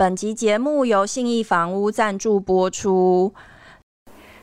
[0.00, 3.34] 本集节目由信义房屋赞助播出。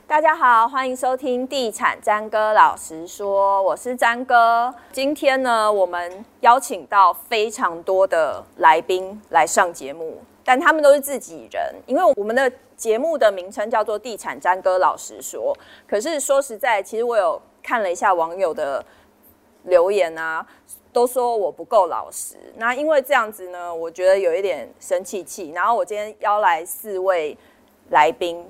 [0.05, 4.71] 大家好，欢迎收听《地产詹哥老实说》，我是詹哥。
[4.91, 15.57] 今天呢，我们邀请到非常多的来宾来上节目，但他们都是自己人，因为我们的节目的名称叫做《地产詹哥老实说》。
[15.89, 18.85] 可是说实在，其实我有看了一下网友的
[19.63, 20.45] 留言啊。
[20.97, 25.51] 都说我不够老实，那因为这样子呢，我觉得有一点生气气。
[25.51, 27.37] 然后我今天邀来四位
[27.91, 28.43] 来宾，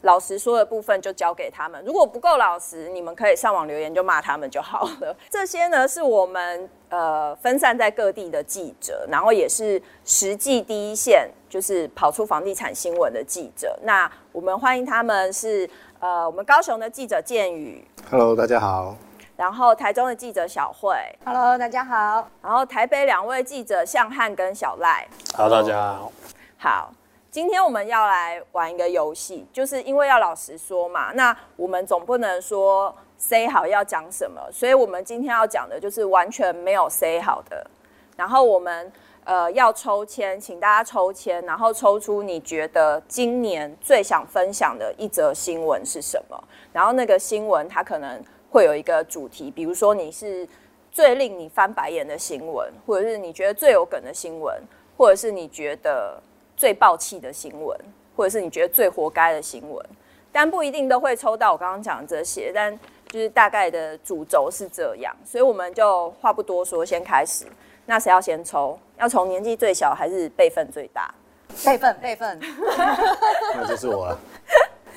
[0.00, 1.84] 老实说的部分就交给他们。
[1.84, 5.14] 如果不够老实，你们可以上网留言就骂他们就好了。
[5.28, 13.78] 这些呢是我们呃分散在各地的记者，然后也是实际第一线，就是跑出房地产新闻的记者。
[13.82, 15.68] 那我们欢迎他们是
[16.00, 17.84] 呃我们高雄的记者建宇。
[18.10, 18.96] Hello，大家好。
[19.36, 22.26] 然后台中的记者小慧，Hello，大家好。
[22.42, 26.10] 然后台北两位记者向汉跟小赖，Hello，大家好。
[26.56, 26.90] 好，
[27.30, 37.70] 今天我们要来玩一个游戏，就是因为要老实说嘛，那我们总不能说 say 好要讲什么，所以我们今天要讲的就是完全没有 say 好的。
[38.16, 38.90] 然后我们
[39.24, 46.44] 呃要抽签，请大家抽签，然后抽出你觉得今年最想分享的一则新闻是什么？
[46.72, 48.24] 然后那个新闻它可能。
[48.56, 50.48] 会有一个主题，比如说你是
[50.90, 54.58] 最令你翻白眼的新闻，或者是你觉得最有梗的新闻，
[54.96, 56.18] 或者是你觉得
[56.56, 57.78] 最爆气的新闻，
[58.16, 59.86] 或者是你觉得最活该的新闻，
[60.32, 62.74] 但不一定都会抽到我刚刚讲的这些，但
[63.10, 67.44] 就是大概的主轴是这样，所以我们就话不多说，先开始。
[67.84, 68.78] 那谁要先抽？
[68.98, 71.14] 要从年纪最小还是辈分最大？
[71.62, 72.40] 辈分，辈分。
[73.54, 74.18] 那就是我了。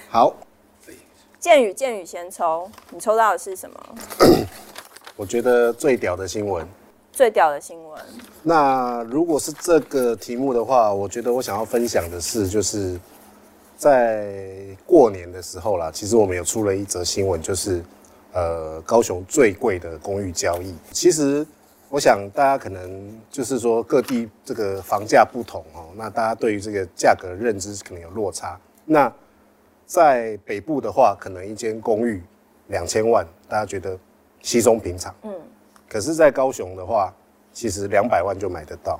[0.10, 0.34] 好。
[1.40, 3.96] 建宇，剑宇先抽，你抽到的是什么？
[5.16, 6.68] 我觉得最屌的新闻。
[7.14, 8.02] 最屌的新闻。
[8.44, 13.00] 那如果是这个题目的话，我觉得我想要分享的是，就是
[13.78, 14.36] 在
[14.86, 17.82] 过年的时候啦，其实我们有出了一则新闻，就是
[18.34, 20.76] 呃高雄最贵的公寓交易。
[20.92, 21.48] 其实
[21.88, 28.60] 我想大家可能就是说各地这个房价不同哦，那大家对于这个价格的认知可能有落差。
[28.84, 29.12] 那
[29.90, 32.22] 在北部的话，可能一间公寓
[32.68, 33.98] 两千万，大家觉得
[34.40, 35.14] 稀松平常。
[35.24, 35.34] 嗯，
[35.90, 37.12] 可是，在高雄的话，
[37.52, 39.00] 其实两百万就买得到。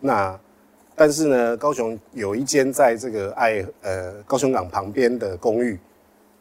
[0.00, 0.40] 那
[0.94, 5.78] 但是呢，高雄有一间在这个爱呃高雄港旁边的公寓，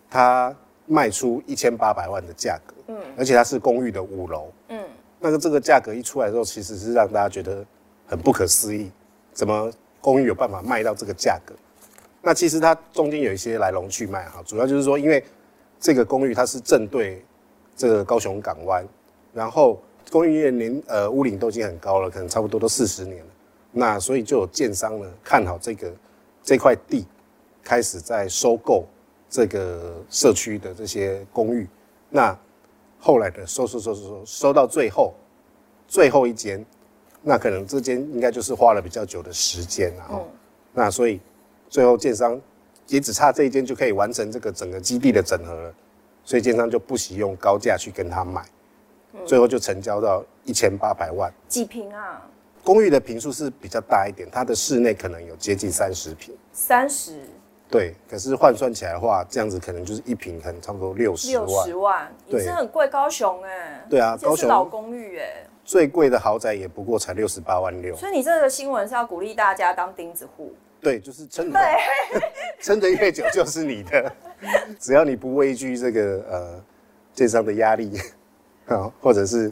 [0.09, 0.55] 它
[0.85, 2.73] 卖出一千八百万的价格。
[2.87, 4.49] 嗯，而且它是公寓的五楼。
[4.69, 4.81] 嗯，
[5.19, 7.65] 那个这个价格一出来之后，其实是让大家觉得
[8.07, 8.89] 很不可思议，
[9.33, 9.69] 怎么
[9.99, 11.53] 公寓有办法卖到这个价格？
[12.27, 15.23] 那其实它中间有一些来龙去脉哈，主要就是说，因为
[15.79, 17.23] 这个公寓它是正对
[17.75, 18.83] 这个高雄港湾，
[19.31, 23.31] 然后公寓的年呃屋龄都已经很高了，可能差不多都四十年了，
[23.71, 25.93] 那所以就有建商呢看好这个
[26.41, 27.05] 这块地，
[27.63, 28.85] 开始在收购
[29.29, 31.67] 这个社区的这些公寓，
[32.09, 32.35] 那
[32.97, 35.13] 后来的收收收收收收到最后
[35.87, 36.65] 最后一间，
[37.21, 40.27] 那可能这间应该就是花了比较久的时间然后，
[40.73, 41.21] 那所以。
[41.69, 42.39] 最后，建商
[42.87, 45.73] 也只差这一间就可以完成这个整个基地的整合了，
[46.23, 48.43] 所以建商就不惜用高价去跟他买，
[49.25, 51.31] 最后就成交到一千八百万。
[51.47, 52.21] 几平啊？
[52.63, 56.35] 公寓的坪数是比较大一点，它的室内可能有接近三十平。
[56.51, 57.19] 三十？
[57.69, 61.47] 对，可是换算起来的话，这样子可能就是一平可能差不多六十万。
[61.47, 62.87] 六十万，也是很贵。
[62.87, 63.85] 高雄哎。
[63.89, 65.47] 对啊，高雄老公寓哎。
[65.63, 67.95] 最贵的豪宅也不过才六十八万六。
[67.95, 70.53] 所以你这个新闻是要鼓励大家当钉子户。
[70.85, 71.59] 对，就是撑着，
[72.61, 74.13] 撑得越久就是你的，
[74.79, 76.63] 只要你不畏惧这个呃
[77.11, 77.99] 建商的压力，
[78.67, 79.51] 啊，或者是，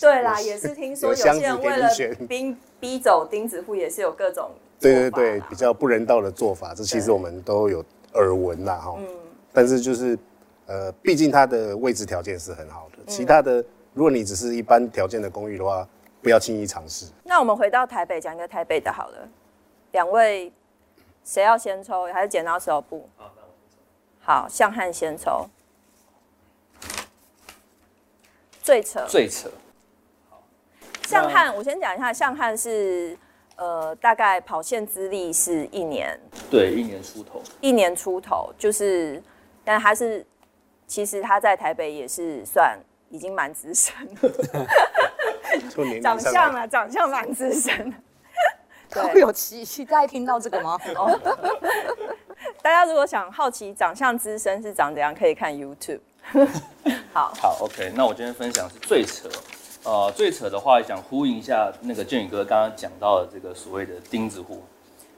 [0.00, 1.90] 对啦，也是听说有些人为了
[2.26, 8.94] 逼逼走钉子户，也是有各种 对对对比较不人道的做法，这其实我们都有耳闻啦哈。
[8.98, 9.06] 嗯，
[9.52, 10.18] 但是就是
[10.64, 15.86] 呃，毕竟它的位置条件是很好的，其他的如果你只是一般条件的公寓的话，
[16.22, 17.04] 不要轻易尝试。
[17.24, 19.28] 那我们回到台北，讲一个台北的好了。
[19.92, 20.52] 两位，
[21.24, 22.04] 谁要先抽？
[22.12, 23.08] 还是剪刀石头布？
[23.16, 23.78] 好，那我抽。
[24.20, 25.46] 好，向汉先抽。
[28.62, 29.04] 最扯。
[29.08, 29.50] 最扯。
[30.30, 30.42] 好。
[31.06, 33.16] 向汉，我先讲一下，向汉是
[33.56, 36.18] 呃，大概跑线资历是一年。
[36.50, 37.42] 对，一年出头。
[37.60, 39.22] 一年出头，就是，
[39.64, 40.24] 但他是，
[40.86, 42.78] 其实他在台北也是算
[43.10, 44.30] 已经蛮资深了。
[46.02, 47.96] 长相啊，长相蛮资深的。
[48.92, 50.78] 他会有期期待听到这个吗？
[52.62, 56.00] 大家如果想好奇长相资深是长怎样，可以看 YouTube。
[57.12, 57.92] 好，好，OK。
[57.94, 59.28] 那我今天分享是最扯。
[59.84, 64.62] 呃，最扯的话，想呼应一下那个建宇哥刚刚讲到的这个所谓的钉子户。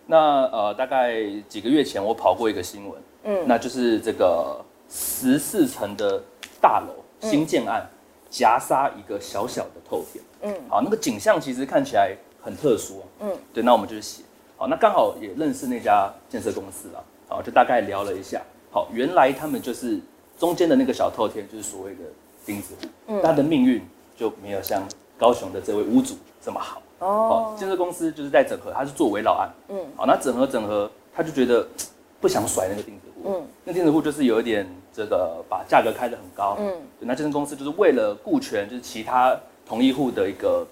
[0.07, 1.15] 那呃，大概
[1.49, 4.59] 几个月前我跑过一个新闻，嗯，那就是这个
[4.91, 6.23] 十四层的
[6.61, 7.87] 大楼新建案
[8.31, 14.23] 夹杀一个小小的透片，嗯，好，那个景象其实看起来很特殊，嗯，对，那我们就是写，
[14.57, 19.99] 好，那刚好也认识那家建设公司了，好，就大概聊了一下，好，原来他们就是
[20.39, 22.01] 中间的那个小透天，就是所谓的
[22.47, 23.83] 钉子户，嗯，他的命运。
[24.17, 24.81] 就没有像
[25.19, 26.81] 高雄的这位屋主这么好。
[27.01, 27.53] 哦。
[27.59, 31.67] 建设公司就是在整合，他是做围老案，嗯，好，那整合整合，他就觉得
[32.23, 39.37] 不想甩那个钉子户，嗯，那钉子户就是有一点这个把价格开得很高，嗯，那建设公司就是为了顾全就是其他
[39.67, 40.65] 同一户的一个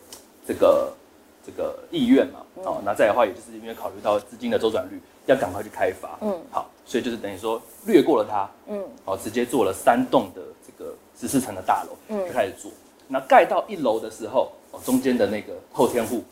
[0.47, 0.93] 这个
[1.45, 12.71] 这个意愿嘛，哦，那再的话也就是因为考虑到资金的周转率，要赶快去开发，嗯，好，所以就是等于说略过了它，嗯，好，直接做了三栋的这个十四层的大楼，嗯，就开始做。
[13.09, 16.23] 那盖到一楼的时候，哦，中间的那个后天户，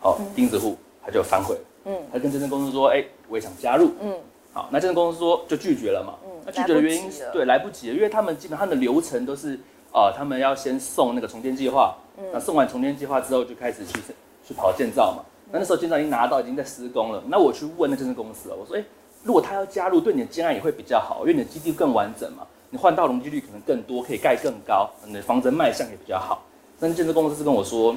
[0.00, 1.60] 哦，钉子户，他就反悔了。
[1.84, 4.18] 嗯，他跟建设公司说：“哎、欸，我也想加入。”嗯，
[4.52, 6.14] 好，那建设公司说就拒绝了嘛。
[6.24, 9.60] 嗯，那拒绝的原因是对来不及了，因为他们基本上的流程都是，
[9.92, 11.94] 呃，他们要先送那个重建计划。
[12.16, 14.00] 嗯，那送完重建计划之后，就开始去
[14.46, 15.24] 去跑建造嘛。
[15.50, 17.22] 那那时候建造已经拿到，已经在施工了。
[17.28, 18.86] 那我去问那建设公司了，我说：“哎、欸，
[19.22, 26.42] 如果他要加入，对你的建案也会比较好，因为你的基地更完整嘛。”你换到容积率可能更多，可以盖更高，你的房子卖相也比较好。
[26.80, 27.96] 但是建设公司是跟我说，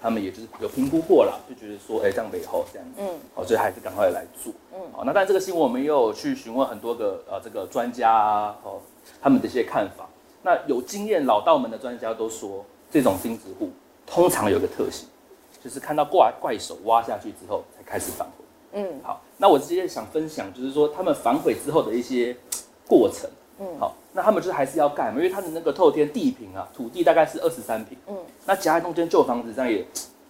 [0.00, 8.80] 他们也就是有评估过了，就觉得说，哎、欸，这样以后这样子，嗯，好，所以还是赶快来做，嗯，好，那但这个新闻我们也有去询问很多个呃这个专家啊，哦，
[9.20, 10.08] 他们的一些看法。
[10.42, 13.68] 那有经验老道门的专家都说，这种钉子户
[14.06, 15.06] 通常有个特性，
[15.64, 18.44] 就是看到怪怪手挖下去之后才开始反悔。
[18.74, 22.36] 嗯，好，那我直接想分享，就是说他们反悔之后的一些
[22.86, 23.30] 过程。
[23.58, 29.78] 嗯，好，那他们就是还是要盖嘛，因为他的那个透天地坪啊，土地大概是二十三平，嗯，那夹在中间旧房子这样也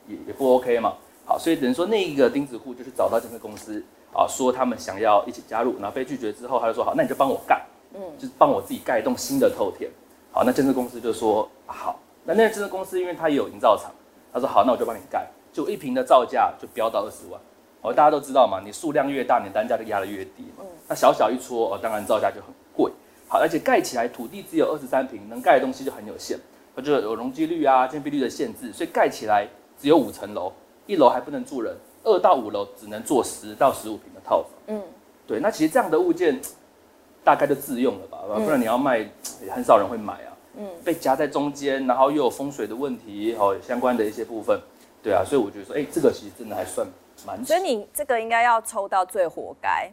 [0.06, 0.92] 也也不 OK 嘛，
[1.24, 3.82] 好，所以等于说那一个钉子户就是找到建设公司
[4.12, 7.64] 啊，说他们想要一起加入，然后被拒绝之后，他就说好，那你就帮我盖，
[7.94, 9.90] 嗯，就是帮我自己盖一栋新的透天，
[10.30, 13.90] 好，那建设公司就说好，那那个建设公司因为他也有营造厂，
[14.34, 17.40] 他说好，那我就帮你盖，就一瓶的造价就飙到二十万，
[17.82, 22.90] 哦，大家都知道嘛，你数量越大，你单价就压得越低嘛，嗯，那小小一撮哦，当然造价就很贵。
[23.28, 26.36] 好，而且盖起来土地只有二十三平，能盖的东西就很有限，
[26.74, 29.46] 它就有容积率啊、建蔽率的限制，所以盖起来
[29.78, 30.52] 只有五层楼，
[30.86, 31.72] 一楼还不能住人，
[32.02, 34.50] 二到五楼只能做十到十五平的套房。
[34.66, 34.82] 嗯，
[35.28, 36.40] 对，那其实这样的物件
[37.22, 39.08] 大概就自用了吧，不然你要卖，也
[39.54, 40.33] 很少人会买啊。
[40.56, 44.60] 嗯，被夹在中间，然后又有风水的问题，哦，相关的一些部分，
[45.02, 46.86] 对啊，所以我觉得说，哎、欸，这个其实真的还算
[47.26, 47.44] 蛮。
[47.44, 49.90] 所以你这个应该要抽到最活该。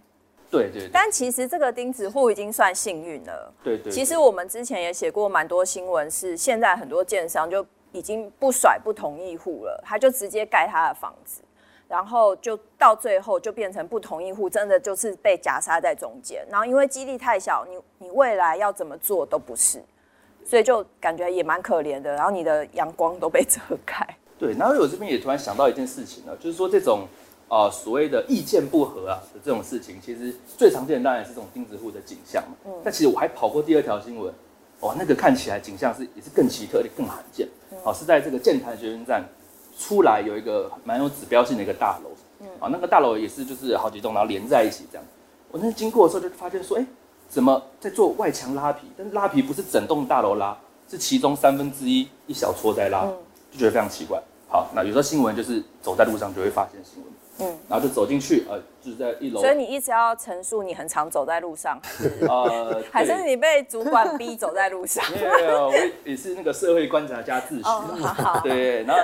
[0.50, 3.54] 对对，对，但其实这个钉子户已经算幸运了。
[3.64, 11.42] 对，对对，其实我们之前也写过蛮多新闻，是现在很多建商就已经不甩不同意户了，他就直接盖他的房子，
[11.88, 16.46] 然后就到最后就变成不同意户，真的就是被夹杀在中间。
[16.50, 19.82] 然后因为基地太小，你你未来要怎么做都不是，
[20.46, 22.14] 所以就感觉也蛮可怜的。
[22.14, 24.18] 然后你的阳光都被遮盖。
[24.40, 27.08] 对，然后我这边也突然想到一件事情了，就是说这种。
[27.54, 32.56] 啊、呃，所谓的意见不合啊的这种事情，其实最常见的当然是这种钉子户的景象嘛。
[32.66, 32.72] 嗯。
[32.82, 34.34] 但其实我还跑过第二条新闻，
[34.80, 37.46] 哦，那个看起来景象是也是更奇特的、更罕见。
[37.84, 39.22] 哦，是在这个剑潭捷运站
[39.78, 42.12] 出来有一个蛮有指标性的一个大楼。
[42.40, 42.48] 嗯。
[42.52, 45.06] 啊、哦，那个大楼也是就是好几栋，然后连在一起这样。
[45.52, 46.86] 我那经过的时候就发现说，哎，
[47.32, 48.88] 怎么在做外墙拉皮？
[48.98, 50.56] 但是拉皮不是整栋大楼拉，
[50.90, 53.06] 是其中三分之一一小撮在拉，
[53.50, 54.22] 就觉得非常奇怪。
[54.50, 57.12] 好，那有时候新闻就是走在路上就会发现新闻。
[57.40, 59.40] 嗯，然后就走进去，呃，就是在一楼。
[59.40, 61.80] 所以你一直要陈述你很常走在路上，
[62.28, 65.02] 呃， 还是你被主管逼走在路上？
[65.10, 65.74] 没有，我
[66.04, 67.70] 也是那个社会观察家自学。
[67.70, 68.40] 哦，好好。
[68.42, 69.02] 对，然后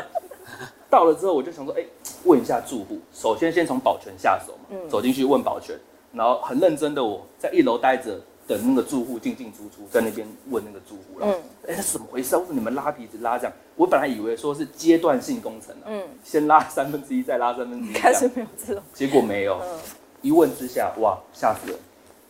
[0.89, 1.83] 到了之后，我就想说，哎，
[2.25, 2.99] 问一下住户。
[3.13, 5.75] 首先先从保全下手嘛，嗯，走进去问保全，
[6.13, 8.19] 然后很认真的我在一楼待着。
[8.47, 11.27] 等那个住户进进出出，在那边问那个住户了。
[11.27, 11.33] 嗯，
[11.67, 12.33] 哎、欸，怎么回事？
[12.37, 13.51] 为什么你们拉皮子拉这样？
[13.75, 19.59] 我本来以为说是阶段性工程啊，嗯，先拉三分之一，再拉三分之一，开始没有这种， 结果没有。
[19.61, 19.79] 嗯，
[20.21, 21.77] 一问之下，哇，吓死人！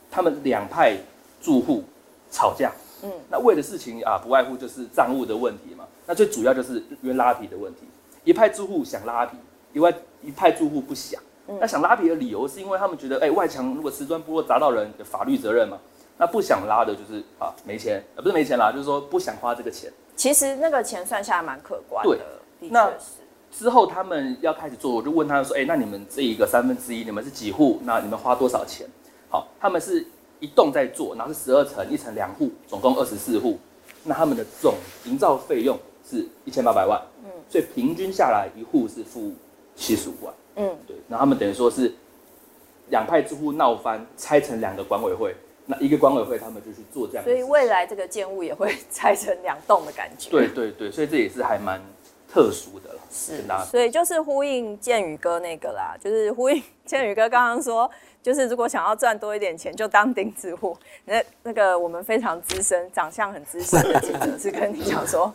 [0.09, 0.97] 他们两派
[1.39, 1.83] 住户
[2.31, 2.71] 吵架。
[3.03, 5.85] 嗯，那为的事情啊，不外乎就是账务的问题嘛。
[6.07, 7.81] 那最主要就是因为拉皮的问题，
[8.23, 9.37] 一派住户想拉皮，
[9.71, 9.93] 一外
[10.23, 11.21] 一派住户不想。
[11.47, 15.77] 嗯，那想拉皮的理由是因为他们觉得，哎、欸，外墙如果瓷砖剥落砸到人，有法律责任嘛。
[16.17, 19.91] 那不想拉的就是啊，没钱，呃，不是没钱啦，就是说不想花这个钱。
[20.15, 22.17] 其实那个钱算下来蛮可观的。
[22.59, 22.91] 对，那
[23.51, 27.79] 之后他们要开始做，我就问他们说，哎、欸，那你们这一个三分之一，你们是几户？
[27.83, 28.87] 那你们花多少钱？
[29.29, 30.03] 好，他们是
[30.39, 33.59] 一栋在做，然后是十二层，一层两户，总共二十四户。
[34.03, 34.73] 那他们的总
[35.05, 35.77] 营造费用
[36.09, 39.33] 是一千八百万，嗯，所以平均下来一户是付
[39.75, 41.93] 七十五万，嗯，对，那他们等于说是
[42.89, 45.33] 两派住户闹翻，拆成两个管委会，
[45.65, 51.81] 那一个管委会他们就去做这样，所以未来这个建物也会 拆成两栋的感觉，对对对，所以这也是还蛮
[52.29, 57.89] 特殊的了，是，所以就是呼应建宇哥那个啦，就是呼应 建宇哥刚刚说。
[58.23, 60.77] 就是如果想要赚多一点钱，就当钉子户。
[61.05, 65.33] 那那个我们非常资深、长相很资深的记者是跟你讲说，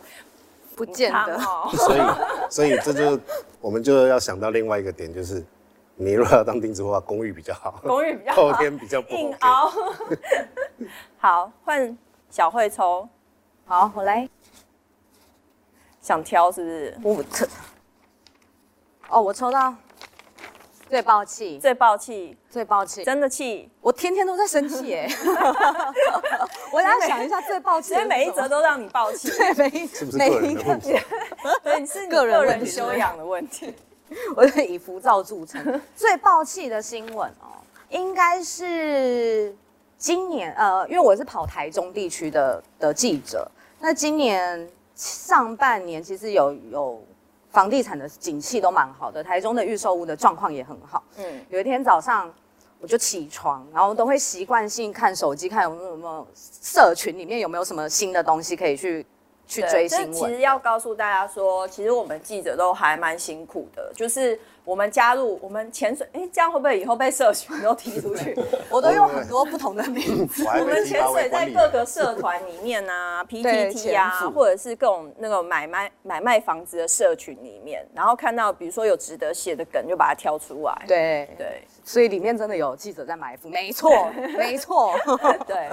[0.75, 1.39] 不见得。
[1.77, 2.01] 所以，
[2.49, 3.19] 所以这就
[3.61, 5.43] 我们就要想到另外一个点，就是
[5.95, 9.71] 你如果要当钉子户的话，公寓比较好，公寓比较好，后天比较不硬凹。
[11.17, 11.97] 好，换
[12.29, 13.07] 小慧抽。
[13.65, 14.27] 好，我来。
[16.01, 16.97] 想挑是不是？
[17.15, 17.47] 我特。
[19.07, 19.73] 哦，我抽到。
[20.93, 23.67] 最爆气，最爆气，最爆气，真的气！
[23.81, 25.09] 我天天都在生气耶。
[26.71, 29.27] 我要想一下最爆气，所以每一则都让你爆气。
[29.29, 30.79] 对，每一是不是个？
[31.63, 33.73] 对，是个人修养的问题。
[34.35, 35.81] 我是以浮躁著称。
[35.95, 37.57] 最爆气的新闻哦，
[37.89, 39.51] 应该是
[39.97, 47.03] 今年呃，因为我是跑台中地区的的记者，那今年上半年其实有有。
[47.53, 51.01] 房地产的景气都蛮好的，台中的预售屋的状况也很好。
[51.17, 52.29] 嗯，有一天早上
[52.81, 59.05] 我就起床，然后都会习惯性看手机，看有没有什么社群里面有没有什么新的东西可以去
[59.47, 60.13] 去追新闻。
[60.13, 64.37] 其实要告诉大家说，其实我们记者都还蛮辛苦的，就是。
[64.65, 68.33] 我们加入我们潜水，哎，这样会不会以后被社群都踢出去？
[68.71, 70.45] 我都用很多不同的名字。
[70.45, 80.85] 我们潜水在各个社团里面啊， PTT 啊，或者是各种那个买卖买卖房子的社群里面，然后看到比如说有值得写的梗，就把它挑出来。
[80.87, 83.49] 对对，所以里面真的有记者在埋伏。
[83.49, 83.91] 没错，
[84.37, 84.93] 没错。
[85.45, 85.69] 对。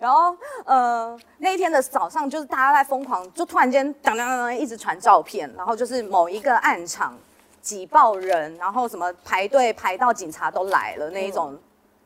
[0.00, 7.18] 然后呃，那一天的早上，就是大家在疯狂，就突然间当当当一直传照片，然后就是某一个暗场。
[7.60, 11.58] 挤爆人，然后什么排队排到警察都来了那一种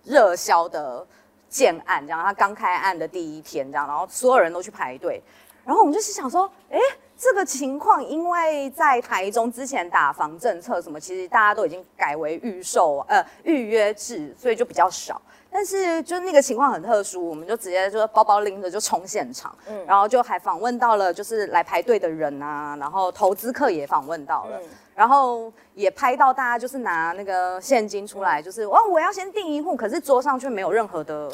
[0.04, 1.06] 热销的
[1.48, 5.22] 建案，这样他刚开案的第一天，这样，然后所有人都去排队，
[5.64, 6.78] 然后我们就是想说，哎，
[7.16, 15.22] 这个情况，因为在台中之前打房政策什么，其实大家都已经改为预售，呃，预约制，所以就比较少。
[15.56, 24.58] 但是就那个情况很特殊，我们就直接就包包拎着就冲现场，嗯，然后就还访问到了就是来排队的人啊，然后投资客也访问到了。
[24.60, 31.28] 嗯然后也拍到大家就是拿那个现金出来，就是哦，我要先订一户，可是桌上却没有任何的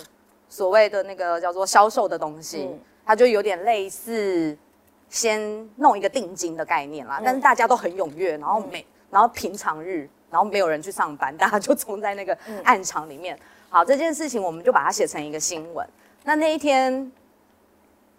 [0.48, 2.70] 所谓的那个叫做销售的东西，
[3.04, 4.56] 它就有点类似
[5.10, 7.20] 先弄一个定金的概念啦。
[7.22, 12.34] 但是大家都很踊跃，然后每然后平常日，然后没有人去上班，大家就冲在那个
[12.64, 13.38] 暗场里面。
[13.70, 15.88] 好，这件事情我们就把它写成一个新闻。
[16.24, 17.10] 那那一天。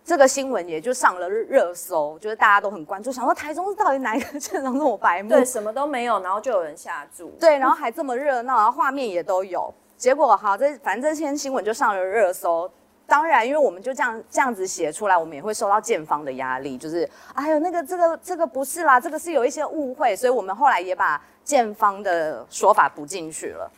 [0.03, 5.29] 这个新闻也就上了热搜，就是大家都很关注，想说台中到底哪一个阵容那么白目？
[5.29, 7.29] 对，什么都没有，然后就有人下注。
[7.39, 9.72] 对，然后还这么热闹，然后画面也都有。
[9.98, 12.70] 结果好，这反正这篇新闻就上了热搜。
[13.05, 23.72] 当然，因为我们就这样这样子写出来，我们也会受到建方的压力，就是哎呦，那个这个这个不是啦，这个是有一些误会，所以我们后来也把建方的说法补进去了。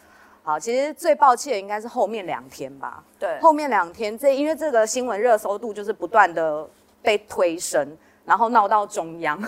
[0.45, 3.01] 好，其实最抱歉的应该是后面两天吧。
[3.17, 6.67] 对，后面两天这因为这个新闻热搜度就是不断的
[7.01, 9.41] 被推升，然后闹到中央，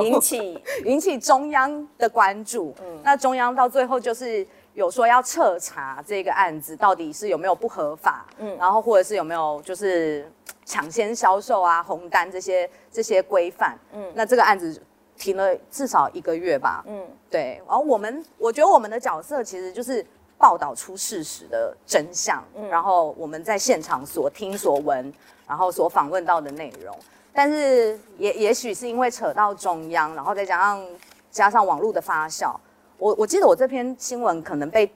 [0.00, 2.72] 引起 引起中央的关注。
[2.80, 10.30] 嗯，那中央到最后就是有说要彻查这个案子到底是有没有不合法，嗯，然后或者是有没有就是
[10.64, 13.76] 抢先销售啊、红单这些这些规范。
[13.92, 14.80] 嗯，那这个案子
[15.16, 16.84] 停了至少一个月吧。
[16.86, 17.60] 嗯，对。
[17.66, 20.06] 然后我们我觉得我们的角色其实就是。
[20.38, 25.12] 报道出事实的真相，嗯，然后我们在现场所听所闻，
[25.48, 26.96] 然后所访问到的内容，
[27.32, 30.86] 但是也也许是因为扯到中央，然后再加上
[31.30, 32.54] 加上网络的发酵，
[32.98, 34.88] 我我记得我这篇新闻可能被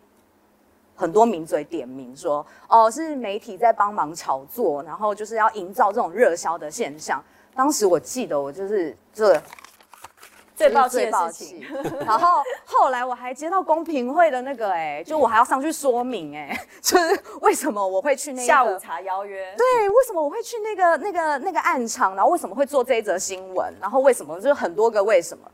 [0.94, 7.22] 很多名嘴点名说，哦，是媒体在帮忙炒作，然后就是要营造这种热销的现象。
[7.54, 9.42] 当时我记得我就是这。
[10.62, 11.64] 最抱歉的事情，
[12.06, 25.50] 然后后来我还接到公平会的那个、欸，哎，就我还要上去说明、欸，哎， 就是为什么我会去那个下午茶邀约，对，为什么我会去那个那个那个暗场，然后为什么会做这一则新闻，然后为什么就是很多个为什么，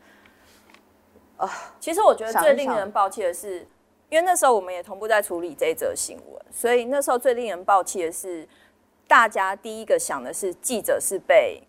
[1.39, 3.67] 啊，其实我觉得最令人抱歉的是，
[4.09, 8.49] 因为那时候我们也同步在处理这一则新闻，所以那时候最令人抱歉的是，
[9.07, 11.63] 大家第一个想的是记者是被。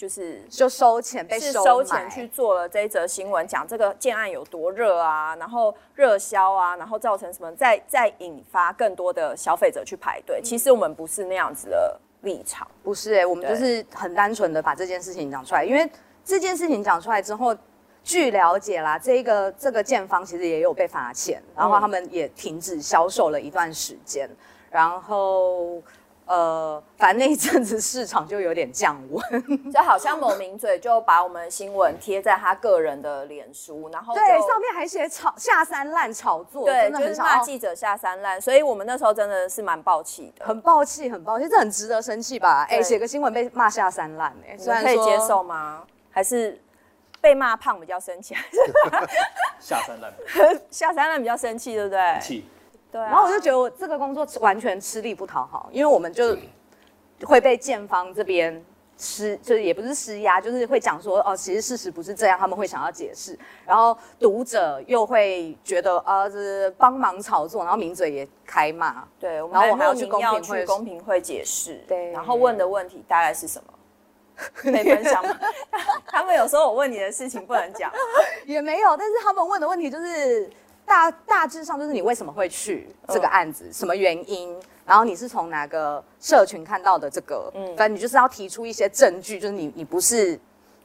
[0.00, 10.40] 就是就收钱，被收，收钱去做了这一则新闻，讲这个建案有多热啊，然后热销啊，然后造成什么，再再引发更多的消费者去排队。
[10.42, 15.86] 其实我们不是那样子的立场，不是哎、欸，我们就是很单纯的把这件事情讲出来，因为
[16.24, 17.54] 这件事情讲出来之后，
[18.02, 24.26] 据了解啦，这个这个建方其实也有被罚钱，然后他们也停止销售了一段时间，
[24.70, 25.82] 然后。
[26.30, 29.22] 呃，反正那一阵子市场就有点降温，
[29.72, 42.64] 就好像某名嘴就把我们的新闻贴在他个人的脸书，然后对上面还写炒下三滥炒作，对，就是骂记者下三滥，所以我们那时候真的是蛮爆气的，很爆气，很爆气，这很值得生气吧？
[42.70, 45.82] 哎，写个新闻被骂下三滥，哎，你可以接受吗？
[46.12, 46.56] 还是
[47.20, 48.36] 被骂胖比较生气？
[49.58, 50.12] 下三滥，
[50.70, 52.18] 下三滥比较生气，对不对？
[52.22, 52.48] 气。
[52.92, 56.36] 对、啊，然后我就觉得我这个工作完全吃力不讨好，因为我们就
[57.24, 58.64] 会被建方这边
[58.96, 73.72] 施，就是也不是施压，就是会讲说哦，其实事实不是这样，他们会想要解释，然后读者又会觉得啊，这、呃、帮忙炒作，然后名嘴也开骂，对，然后我还要去公平会公平会解释，对，然后问的问题大概是什么？
[74.54, 75.38] 可以分享吗？
[76.08, 77.92] 他们有时候我问你的事情不能讲，
[78.46, 80.50] 也没有，但是他们问的问题就是。
[80.90, 84.52] 大大致上就是你为什么会去这个案子，什么原因？
[84.84, 87.48] 然后你是从哪个社群看到的这个？
[87.54, 90.36] 嗯，反正你就是要提出一些证据，就是你你不是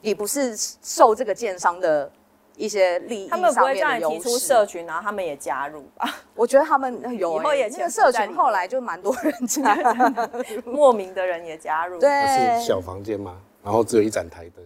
[0.02, 2.08] 你不是受这个建商的
[2.54, 3.56] 一些利益上面的优势。
[3.56, 6.08] 他们不会叫你提出社群，然后他们也加入吧？
[6.36, 11.98] 我觉得他们有、欸，以后也那个社群后来就蛮多人 加入， 莫名的人也加入。
[11.98, 12.08] 对，
[12.60, 14.64] 是小房间吗，然后只有一盏台灯。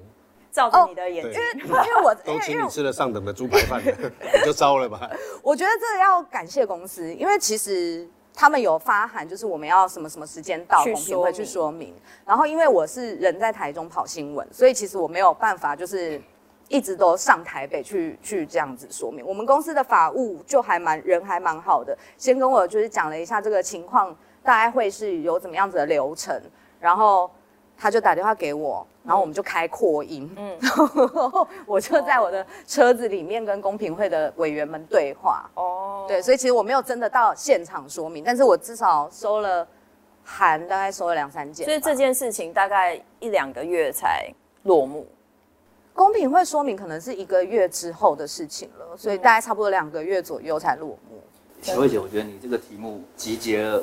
[0.68, 5.08] 照着你的眼睛，因为因为我 都请你吃了上等的猪排饭，你 就糟了吧？
[5.42, 11.94] 我觉得这个要感谢公司，因为其实他们有发函，就是我们要什么什么时间到公平会去说明。
[12.26, 16.20] 然后因为我是人在台中跑新闻，所以其实我没有办法就是
[16.68, 19.24] 一直都上台北去去这样子说明。
[19.24, 26.40] 我们公司的法务就还蛮人还蛮好的，先跟我就是讲了一下这个情况，大概会是有怎么样子的流程，
[26.80, 27.30] 然后。
[27.82, 39.66] 他就打电话给我，然后我们就开扩音，嗯， 然后我就在我的车子里面跟公平会的委员们对话，哦，对，所以其实我没有真的到现场说明，但是我至少收了
[40.22, 44.30] 函，大概收了两三件，所以这件事情大概一两个月才
[44.64, 45.06] 落幕。
[45.94, 51.18] 公平会说明可能是一个月之后的事情了，所以大概差不多两个月左右才落幕。
[51.62, 53.82] 小慧姐，我觉得你这个题目集结了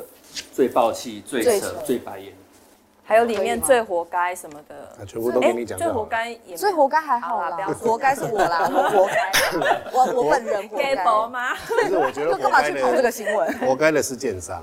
[0.53, 2.33] 最爆气、最扯、最，扯最白眼。
[3.07, 5.79] 还有里面最活该什么的，全部都跟你讲。
[5.79, 10.93] 最活该也最活该还好啦，不要活该是我啦， 我活该，我我本人活该
[11.29, 11.55] 吗？
[11.83, 13.59] 其实我觉得 干嘛去跑这个新闻？
[13.59, 14.61] 活该的是建商，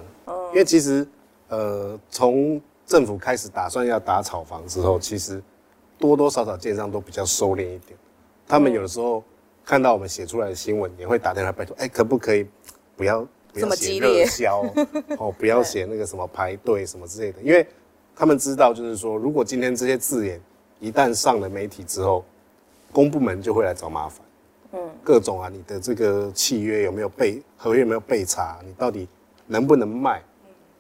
[0.52, 1.08] 因为其实
[1.48, 5.42] 呃，从政府开始打算要打炒房之后，其实
[5.98, 7.98] 多多少少建商都比较收敛一点。
[8.46, 9.24] 他们有的时候
[9.64, 12.46] 看到我们写出来的新闻，也会打电话拜托，哎，可不可以
[12.94, 14.62] 不要不要写热销
[15.16, 17.66] 哦，不要写那个什么排队什么之类的，因为。
[18.16, 20.40] 他们知道，就是说，如果今天这些字眼
[20.80, 22.24] 一旦上了媒体之后，
[22.92, 24.20] 公部门就会来找麻烦。
[24.72, 28.58] 嗯，各种啊，你的这个契约有没有被合约有没有被查？
[28.64, 29.08] 你到底
[29.46, 30.22] 能不能卖？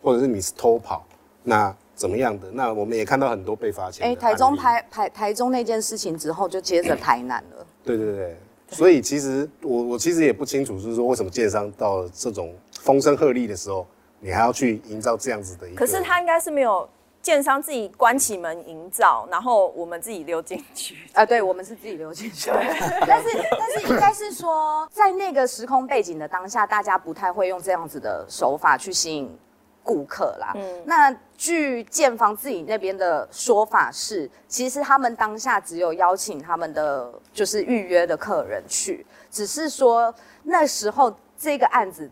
[0.02, 1.04] 或者是你是偷跑？
[1.42, 2.50] 那怎么样的？
[2.52, 4.06] 那我们也看到很多被罚钱。
[4.06, 7.66] 哎，台中台台台中那件事情之后，就接着台南了。
[7.82, 8.36] 对对对，
[8.68, 13.86] 所以其实我我其实也不清楚，就是说为什么建商到了这种风声鹤唳的时候，
[14.20, 15.76] 你还要去营造这样子的一个？
[15.78, 16.88] 可是他应该是没有。
[17.24, 21.24] 建商自己关起门营造，然后我们自己溜进去 啊！
[21.24, 22.50] 对，我们是自己溜进去。
[23.08, 29.34] 但是，但是应该是说，在那个时空背景的当下，大家不太会用这样子的手法去吸引
[29.82, 30.52] 顾客啦。
[30.54, 42.10] 嗯，那据建方自己那边的说法是，其实他们当下只有邀请他们的就是预约的客人去，只是说那时候这个案子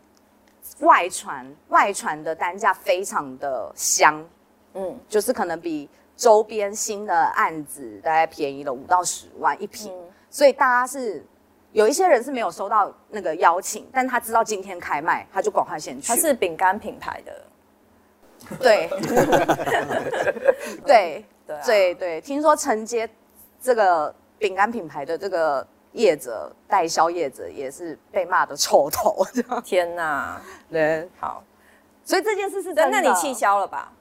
[0.81, 4.27] 外传外传的单价非常的香。
[4.75, 11.25] 嗯，就是可能比周边新的案子大概便宜了五到十万一平，嗯、所以大家是
[11.73, 16.09] 有一些人是没有收到那个邀请，但他知道今天开卖，他就赶快先去。
[16.09, 17.43] 他是饼干品牌的，
[18.59, 18.89] 对，
[20.87, 21.25] 对。
[21.45, 23.07] 对对对，听说承接
[23.61, 29.23] 这个饼干品牌的这个业者代销业者也是被骂的臭头，
[29.63, 31.43] 天哪， 对，好，
[32.05, 33.93] 所以这件事是真的，那你气消了吧？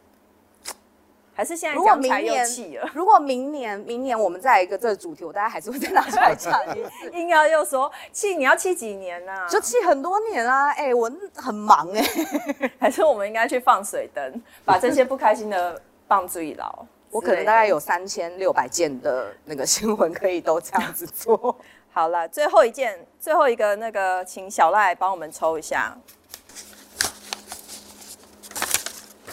[1.33, 2.89] 还是现在讲起来又气了。
[2.93, 7.09] 如果明年，明年我们再来一个这个主题，我大家还是会再拿出来讲 一次。
[7.13, 9.47] 硬要又说气，你要气几年呢、啊？
[9.47, 10.69] 就气很多年啊！
[10.71, 12.71] 哎、欸，我很忙哎、欸。
[12.79, 16.85] 还是我们应该去放水灯， 把这些不开心的放最牢。
[17.09, 21.55] 我可能大概有三千六百件的那个新闻可以都这样子做。
[21.91, 25.97] 好了，最后一件，最后一个那个，请小赖帮我们抽一下。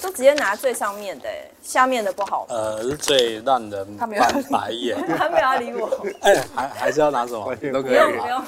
[0.01, 1.29] 都直接拿最上面的，
[1.63, 2.47] 下面的不好。
[2.49, 4.09] 呃，是最让人翻
[4.51, 4.97] 白眼。
[5.17, 6.07] 他没有要理我。
[6.21, 7.55] 哎、欸，还还是要拿什么？
[7.73, 7.91] 都可以。
[7.91, 8.45] 不用不用。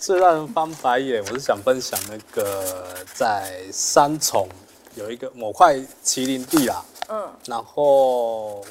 [0.00, 4.48] 最让人翻白眼，我是想分享那个在三重
[4.94, 6.84] 有一个某块麒麟地啦。
[7.08, 7.28] 嗯。
[7.46, 8.64] 然后。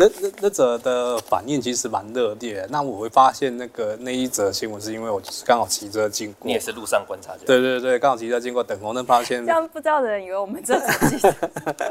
[0.00, 2.64] 那那那则的反应其实蛮热烈。
[2.70, 6.46] 那我会发现那个那一则新闻，是因为我就是刚好骑车经过。
[6.46, 7.40] 你也是路上观察者。
[7.44, 9.44] 对对对，刚好骑车经过等红灯，发现。
[9.44, 11.28] 这样不知道的人以为我们这是骑。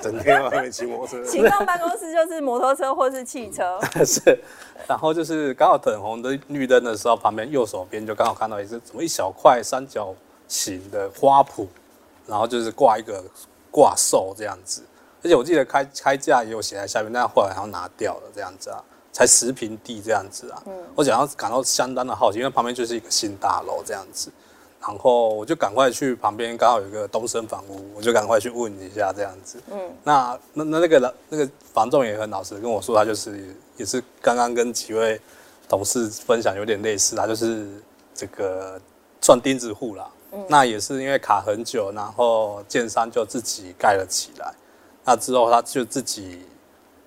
[0.02, 1.26] 整天外面骑摩托车。
[1.26, 3.78] 行动办公室就是摩托车或是汽车。
[4.06, 4.40] 是，
[4.88, 10.16] 然后就是刚好等红灯绿灯的时候，旁边右手边就刚好看到一只怎么一小块三角
[10.48, 11.68] 形的花圃，
[12.26, 13.22] 然后就是挂一个
[13.70, 14.82] 挂兽这样子。
[15.24, 20.62] 而且我记得开开价也有写在下面，但后来好像拿掉了这样子啊，才十平地这样子啊。
[20.68, 24.32] 嗯，我想要感到相当的好奇，因为旁边就是一个新大楼这样子，
[24.80, 29.60] 然后我就赶快去旁边，刚好有一个东升房屋，我就赶快去问一下这样子。
[29.72, 35.20] 嗯，那那那那个那个房仲也很老实跟我说，他就是也是刚刚跟几位
[35.68, 37.68] 同事分享有点类似，他就是
[38.14, 38.80] 这个
[39.22, 40.08] 算钉子户啦。
[40.32, 44.54] 嗯，那也是因为卡很久，然后建商就自己盖了起来。
[45.08, 46.42] 那之后他就自己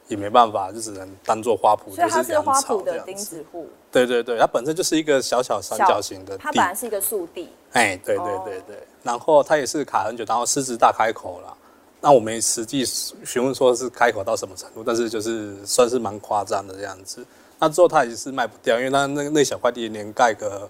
[0.08, 3.68] 也没办法，就只能当做花圃，所以它是花圃的钉子户。
[3.92, 7.50] 对对对，它本身就是一个小小三角形的地，它本来是一个树地。
[7.72, 11.54] 哎，对对对对，然后它也是卡很久，然后狮子大开口了。
[12.00, 17.22] 那我没实际询问说是开口到什么程度，但是就是算是蛮夸张的这样子。
[17.58, 20.66] 那之后它也是卖不掉，因为它那那小块地连盖个。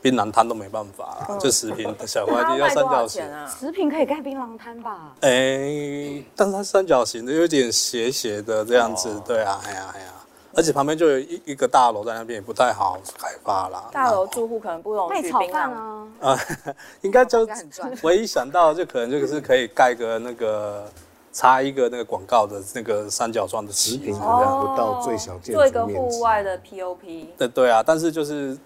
[0.00, 5.12] 槟榔摊都没办法啦，嗯、就十坪的小块地要三角形，啊、食品可以盖槟榔摊吧？
[5.22, 10.06] 哎、欸，但是它三角形的，有点斜斜的这样子，哦、对啊，哎呀哎呀，
[10.54, 13.90] 而且旁边就有一一个大楼在那边，也不太好开发啦。
[13.92, 16.06] 大楼住户可能不容易炒饭啊。
[16.20, 16.38] 啊，
[17.02, 17.44] 应该就
[18.02, 20.88] 唯一想到就可能就是可以盖个那个
[21.32, 27.26] 插一个那个广告的那个三角状的十坪，哦，不到最小建筑面积，做一个户外的 POP。
[27.36, 28.56] 对对啊，但是就是。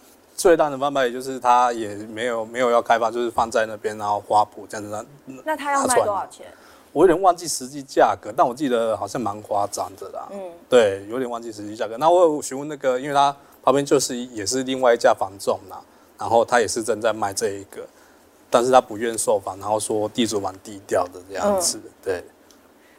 [0.43, 4.91] 最大的方法也就是他也没有没有要开发，就是放在那边，然后花圃这样子。
[4.91, 6.47] 那那他要卖多少钱？
[6.93, 10.27] 我有点忘记实际价格，但我记得好像蛮夸张的啦。
[10.33, 11.97] 嗯，对，有点忘记实际价格。
[11.97, 15.81] 那我有询问那个，因为他旁边就是也是另外一家房仲啦，
[16.19, 17.87] 然后他也是正在卖这一个，
[18.51, 21.79] 但是他不愿售房，然后说地主蛮低调的这样子。
[21.85, 22.25] 嗯、对，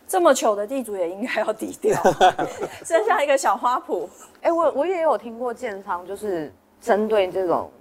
[0.07, 2.01] 这么糗的地主也应该要低调，
[2.87, 4.07] 剩下一个小花圃。
[4.35, 6.49] 哎、欸，我我也有听过建商就是。
[6.83, 7.71] 针对这种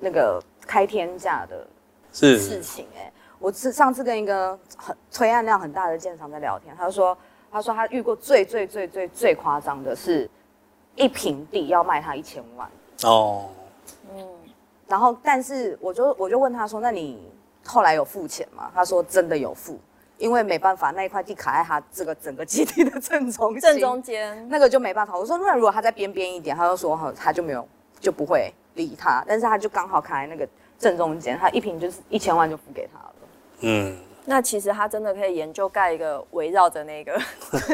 [0.00, 1.66] 那个开天价的
[2.10, 7.16] 事情，哎，我是上次跟一个很推案量很大的建商在聊天，他说，
[7.50, 10.28] 他说他遇过最最最最最夸张的是，
[10.96, 12.70] 一平地要卖他一千万
[13.04, 13.50] 哦，
[14.14, 14.26] 嗯，
[14.88, 17.30] 然后但是我就我就问他说，那你
[17.66, 18.70] 后来有付钱吗？
[18.74, 19.78] 他说真的有付，
[20.16, 25.18] 因为没办法，那一块地卡在他这个整个基地的正中正中间，那个就没办法。
[25.18, 27.68] 我说那如果他在边边一点，他就说好，他就没有。
[28.02, 30.46] 就不会理他，但是他就刚好卡在那个
[30.78, 33.14] 正中间，他一瓶就是一千万就付给他了。
[33.60, 37.16] 嗯，那其实他真的可以研究盖一个围绕着那个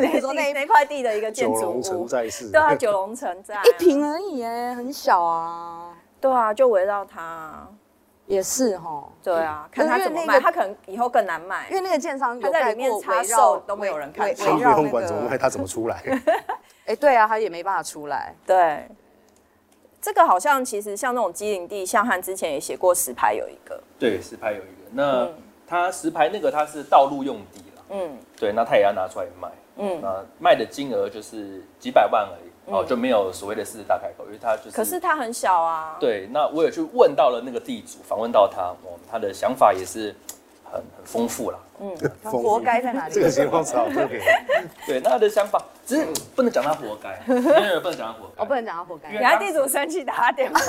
[0.01, 1.61] 你说 那那块地的一个建筑物。
[1.61, 2.51] 九龙城寨式。
[2.51, 3.61] 对啊，九龙城寨。
[3.65, 5.97] 一瓶而已耶，很小啊。
[6.21, 7.67] 对啊，就围绕它。
[8.27, 9.09] 也是哈。
[9.23, 16.03] 对啊，看他怎么卖，他可能以后更难卖，因为那个建商他在里面插售都没有人看，他不用管怎么卖，他怎么出来？
[16.85, 18.35] 哎，对啊，他也没办法出来。
[18.47, 18.87] 对。
[20.01, 24.91] 这个好像其实像那种机灵地，像汉之前也写过石牌有一个，对，石牌有一个。
[24.93, 25.29] 那
[25.67, 40.15] 他石牌那个他是道路用地了，嗯，对，那他也要拿出来卖，嗯，那，卖的金额就是几百万而已，哦，就没有所谓的狮子大开口，因为他就是，可是它很小啊，对，那我也去问到了那个地主，访问到他，哦，他的想法也是。
[40.73, 43.15] 很很丰富啦，嗯， 活该在哪里？
[43.15, 44.21] 这个情况是好特别。
[44.87, 48.43] 对，那他的想法只是不能讲他活该， 不能讲他活该。
[48.43, 49.11] 我，不能讲他活该。
[49.11, 50.61] 原来地主生气打他电话，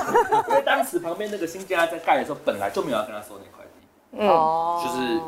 [0.49, 3.65] 因为当时旁边那个新家在盖的时候，本来就没有要跟他收那块
[4.19, 5.19] 地，哦，就是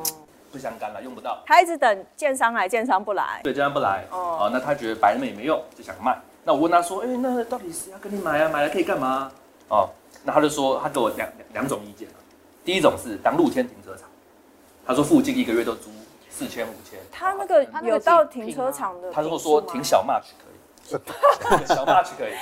[0.51, 1.41] 不相干了，用不到。
[1.45, 3.39] 他一直等建商来，建商不来。
[3.43, 6.17] 对，建商不来，哦，那他觉得摆那么也没用，就想卖。
[6.43, 8.49] 那我问他说，哎，那到底是要跟你买啊？
[8.49, 9.31] 买来可以干嘛？
[9.69, 9.89] 哦，
[10.23, 12.07] 那他就说，他给我两两种意见。
[12.63, 14.07] 第一种是当露天停车场。
[14.91, 15.89] 他说附近一个月都租
[16.29, 16.99] 四千五千。
[17.09, 19.09] 他那个有到停车场的。
[19.09, 22.33] 他如果说停小 March 可以， 小 March 可以。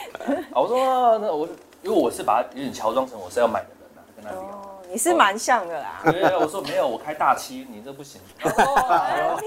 [0.52, 1.48] 我说那我
[1.84, 4.40] 因为我是把它有点乔装成我是要买的人呐，跟他聊。
[4.40, 6.02] 哦，你是蛮像的啦。
[6.06, 8.20] 对，我说没有，我开大七，你这不行。
[8.42, 9.38] 哦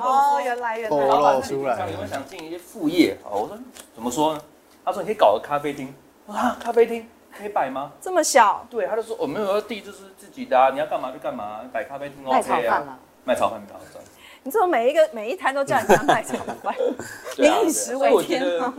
[0.00, 0.96] 哦，原来原来。
[0.96, 1.80] 透露出来。
[1.90, 3.18] 有没有想进一些副业？
[3.28, 3.58] 我说
[3.92, 4.40] 怎么说呢？
[4.84, 5.92] 他说你可以搞个咖啡厅。
[6.28, 7.04] 啊，咖啡厅。
[7.38, 7.92] 可以摆吗？
[8.00, 8.66] 这么小？
[8.70, 12.98] 对，他就说我没有地，就是自己的啊，你要干嘛就干嘛，摆咖啡厅 OK 啊。
[13.24, 14.04] 卖炒饭比较好赚。
[14.44, 16.72] 你怎么每一个每一摊都叫人家卖炒饭？
[17.36, 18.72] 对啊，民以食为天所以我觉得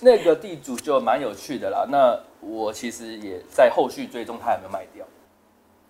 [0.00, 1.86] 那个地主就蛮有趣的啦。
[1.88, 5.06] 那我其实也在后续追踪他有没有卖掉。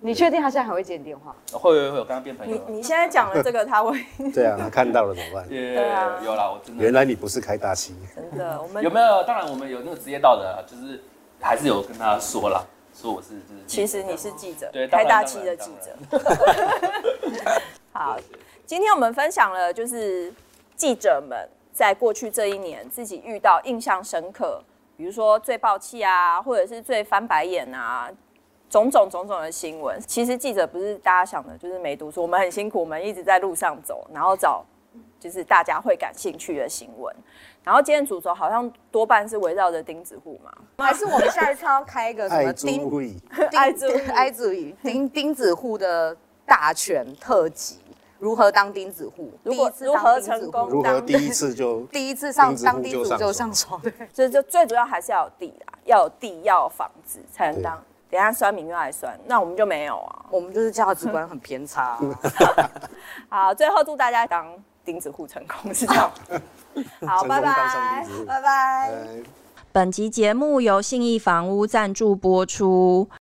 [0.05, 1.35] 你确定他现在还会接你电话？
[1.53, 2.61] 会会会，我跟他变朋友。
[2.69, 3.97] 你你现在讲了这个，他会
[4.35, 5.47] 对啊，他看到了怎么办？
[5.49, 9.23] 也对啊有啦，我真的原来你不是开大气，真的我们有没有？
[9.23, 11.03] 当然我们有那个职业道德啊，就是
[11.43, 13.67] 还是有跟他说啦，说我是就是。
[13.67, 16.21] 其实你是记者，对，当然开大气的记者。
[17.93, 18.17] 好，
[18.65, 20.33] 今天我们分享了就是
[20.77, 24.63] 记者们在过去这一年自己遇到印象深刻，
[24.97, 28.11] 比如说最爆气啊，或者是最翻白眼啊。
[28.71, 32.23] 种种种种的新闻，其实记者不是大家想的，就是没读书。
[32.23, 34.65] 我们很辛苦，我们一直在路上走，然后找
[35.23, 37.15] 就是大家会感兴趣的新闻。
[37.63, 40.51] 然后今天主轴好像多半是围绕着钉子户嘛，
[40.85, 43.01] 还是我们下一次要开一个什么爱猪户，
[43.53, 47.79] 爱猪爱猪钉钉子户的大全特辑？
[48.19, 49.31] 如何当钉子户？
[49.45, 50.69] 如果如何成功？
[50.69, 53.81] 如何第一次就 第一次上当钉子就上手？
[53.81, 57.81] 对，就就最主要还是要有地啦，要有地，要有房子才能当。
[58.11, 60.27] 等下酸民又来酸，那我们就没有啊。
[60.31, 62.01] 我们就是价值观很偏差、啊。
[63.31, 64.47] 好，最后祝大家当
[64.85, 66.11] 钉子户成功，是这样。
[67.07, 68.93] 好，拜拜，拜拜。
[69.73, 73.09] 本集节目由信义房屋赞助播出。